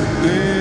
today. 0.00 0.53